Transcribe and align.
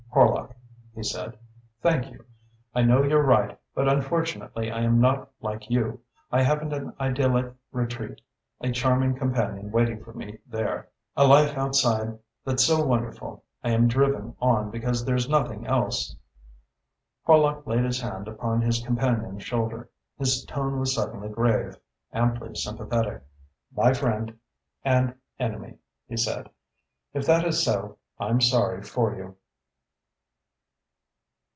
"Horlock," 0.13 0.53
he 0.93 1.03
said, 1.03 1.39
"thank 1.81 2.11
you. 2.11 2.25
I 2.75 2.81
know 2.81 3.01
you're 3.01 3.23
right 3.23 3.57
but 3.73 3.87
unfortunately 3.87 4.69
I 4.69 4.81
am 4.81 4.99
not 4.99 5.29
like 5.39 5.69
you. 5.69 6.01
I 6.33 6.41
haven't 6.41 6.73
an 6.73 6.93
idyllic 6.99 7.53
retreat, 7.71 8.19
a 8.59 8.73
charming 8.73 9.15
companion 9.15 9.71
waiting 9.71 10.03
for 10.03 10.11
me 10.11 10.39
there, 10.45 10.89
a 11.15 11.25
life 11.25 11.57
outside 11.57 12.19
that's 12.43 12.65
so 12.65 12.83
wonderful. 12.85 13.45
I 13.63 13.69
am 13.71 13.87
driven 13.87 14.35
on 14.41 14.69
because 14.69 15.05
there's 15.05 15.29
nothing 15.29 15.65
else." 15.65 16.17
Horlock 17.25 17.65
laid 17.65 17.85
his 17.85 18.01
hand 18.01 18.27
upon 18.27 18.59
his 18.61 18.83
companion's 18.85 19.43
shoulder. 19.43 19.89
His 20.17 20.43
tone 20.43 20.77
was 20.77 20.93
suddenly 20.93 21.29
grave 21.29 21.77
amply 22.11 22.53
sympathetic. 22.55 23.23
"My 23.73 23.93
friend 23.93 24.37
and 24.83 25.15
enemy," 25.39 25.77
he 26.05 26.17
said. 26.17 26.49
"If 27.13 27.25
that 27.27 27.45
is 27.45 27.63
so 27.63 27.97
I'm 28.19 28.41
sorry 28.41 28.81
for 28.83 29.15
you." 29.15 29.37